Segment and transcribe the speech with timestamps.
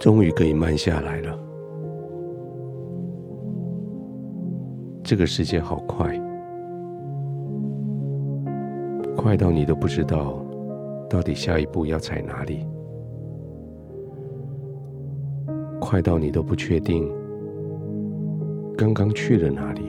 [0.00, 1.38] 终于可以慢下来了。
[5.04, 6.18] 这个世界好快，
[9.14, 10.42] 快到你都不知道
[11.08, 12.66] 到底下一步要踩哪里，
[15.78, 17.12] 快到你都不确定
[18.78, 19.82] 刚刚去了哪里，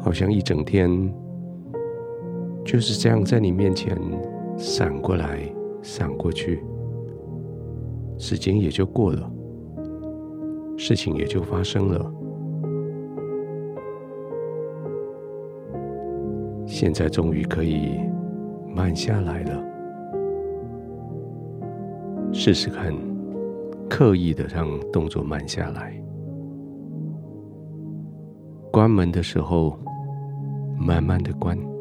[0.00, 0.90] 好像一整天
[2.64, 3.96] 就是这样在你面前
[4.56, 5.38] 闪过来。
[5.82, 6.62] 闪过去，
[8.16, 9.30] 时间也就过了，
[10.76, 12.12] 事情也就发生了。
[16.64, 18.00] 现在终于可以
[18.74, 19.64] 慢下来了，
[22.32, 22.94] 试试看，
[23.90, 26.00] 刻意的让动作慢下来。
[28.72, 29.78] 关门的时候，
[30.78, 31.71] 慢慢的关。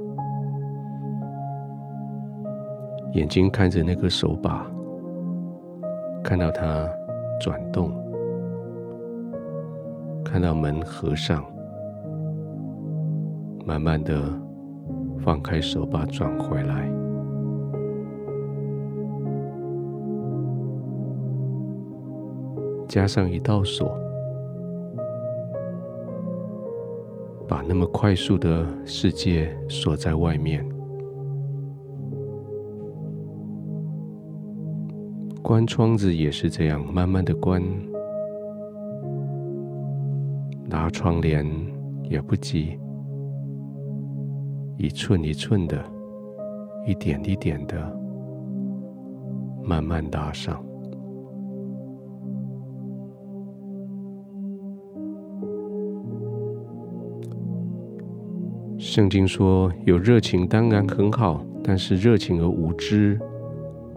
[3.14, 4.66] 眼睛看着那个手把，
[6.24, 6.90] 看到它
[7.42, 7.92] 转动，
[10.24, 11.44] 看到门合上，
[13.66, 14.22] 慢慢的
[15.20, 16.90] 放开手把转回来，
[22.88, 23.94] 加上一道锁，
[27.46, 30.66] 把那么快速的世界锁在外面。
[35.52, 37.62] 关窗子也是这样，慢慢的关，
[40.70, 41.46] 拉窗帘
[42.04, 42.80] 也不急，
[44.78, 45.84] 一寸一寸的，
[46.88, 47.76] 一点一点的，
[49.62, 50.64] 慢慢搭上。
[58.78, 63.20] 圣经说，有热情当然很好，但是热情而无知，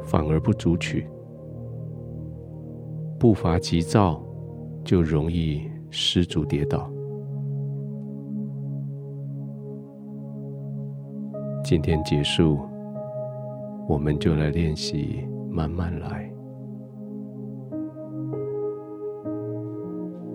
[0.03, 1.07] 反而不足取。
[3.25, 4.23] 步伐急躁，
[4.85, 6.91] 就容易失足跌倒。
[11.65, 12.59] 今天结束，
[13.89, 16.31] 我们就来练习慢慢来。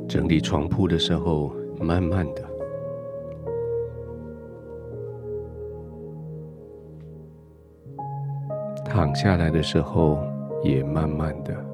[0.08, 2.42] 整理床铺的时候，慢慢的；
[8.84, 10.18] 躺下来的时候，
[10.64, 11.69] 也慢慢的。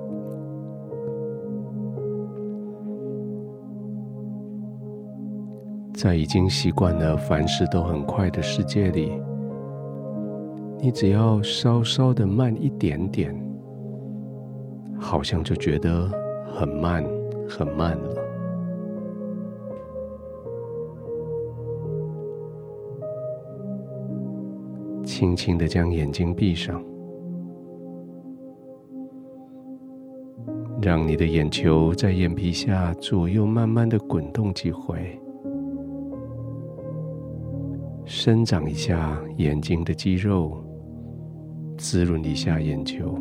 [6.05, 9.11] 在已经习惯了凡事都很快的世界里，
[10.77, 13.35] 你只要稍稍的慢一点点，
[14.99, 16.07] 好像就觉得
[16.53, 17.03] 很慢
[17.49, 18.15] 很慢了。
[25.03, 26.85] 轻轻的将眼睛闭上，
[30.79, 35.19] 让你的眼球在眼皮下左右慢慢的滚动几回。
[38.05, 40.63] 伸长一下眼睛的肌肉，
[41.75, 43.17] 滋润一下眼球。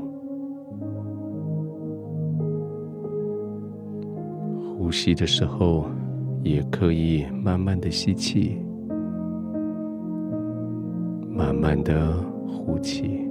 [4.77, 5.87] 呼吸的时候，
[6.43, 8.59] 也可以慢慢的吸气，
[11.31, 12.15] 慢慢的
[12.47, 13.27] 呼气，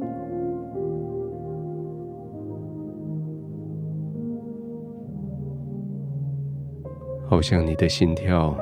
[7.27, 8.57] 好像你的心跳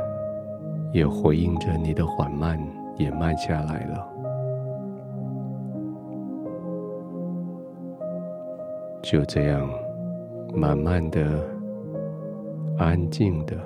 [0.93, 2.59] 也回应着你的缓慢。
[2.97, 4.07] 也慢下来了，
[9.01, 9.69] 就这样，
[10.53, 11.43] 慢慢的、
[12.77, 13.57] 安静的、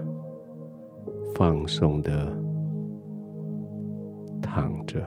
[1.36, 2.12] 放松的
[4.42, 5.04] 躺着。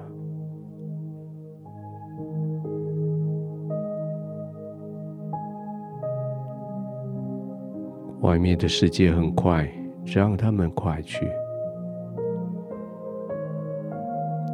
[8.20, 9.66] 外面的世界很快，
[10.04, 11.26] 让他们快去。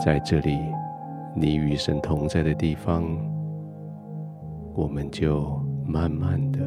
[0.04, 0.58] 在这里，
[1.34, 3.02] 你与神同在的地方，
[4.74, 6.58] 我们就慢慢的、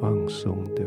[0.00, 0.82] 放松的，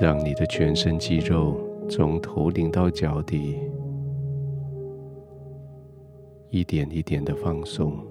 [0.00, 1.54] 让你的全身肌肉
[1.86, 3.58] 从头顶到脚底，
[6.48, 8.07] 一点一点的放松。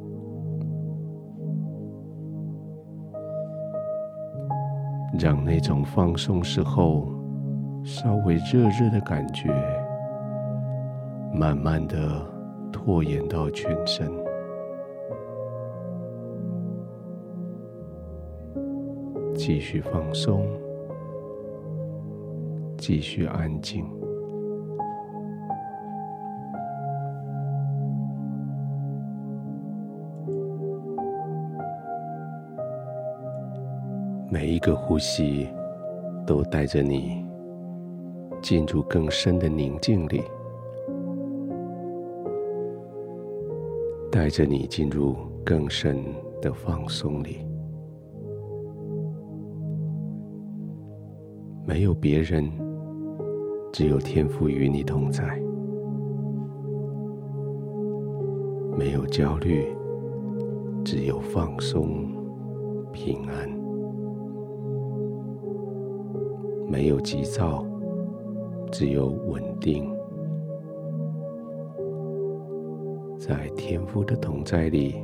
[5.19, 7.07] 让那种放松时候
[7.83, 9.49] 稍微热热的感觉，
[11.33, 12.23] 慢慢的
[12.71, 14.07] 拖延到全身。
[19.33, 20.45] 继续放松，
[22.77, 23.96] 继续安静。
[34.29, 35.47] 每一个呼吸
[36.25, 37.25] 都带着你
[38.41, 40.21] 进入更深的宁静里，
[44.11, 45.15] 带着你进入
[45.45, 46.03] 更深
[46.41, 47.37] 的放松里。
[51.65, 52.51] 没有别人，
[53.71, 55.23] 只有天父与你同在；
[58.77, 59.73] 没有焦虑，
[60.83, 62.05] 只有放松、
[62.91, 63.49] 平安；
[66.69, 67.65] 没有急躁，
[68.71, 69.89] 只有稳定。
[73.17, 74.95] 在天父的同在里，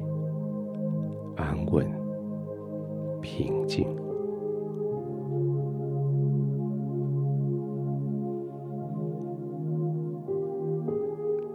[1.37, 1.89] 安稳、
[3.21, 3.87] 平静。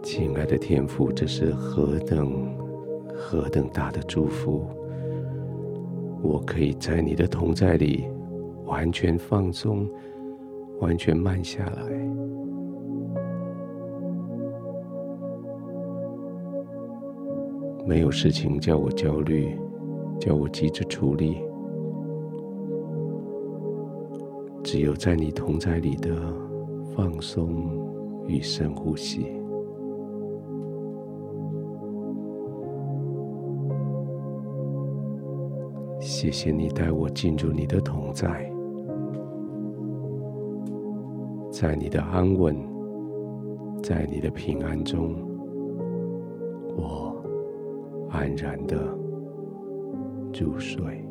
[0.01, 2.51] 亲爱的天父，这是何等
[3.13, 4.65] 何等大的祝福！
[6.21, 8.05] 我可以在你的同在里
[8.69, 9.89] 完全放松，
[10.79, 11.83] 完全慢下来，
[17.85, 19.57] 没有事情叫我焦虑，
[20.19, 21.41] 叫我急着处理，
[24.63, 26.15] 只有在你同在里的
[26.95, 27.49] 放松
[28.27, 29.35] 与深呼吸。
[35.99, 38.49] 谢谢你带我进入你的同在，
[41.59, 42.55] 在你的安稳，
[43.83, 45.13] 在你的平安中，
[46.77, 47.21] 我
[48.09, 48.77] 安然的
[50.39, 51.05] 入睡。